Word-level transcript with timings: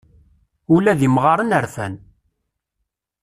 Ula 0.75 0.93
d 0.99 1.01
imɣaren 1.07 1.55
rfan. 1.65 1.93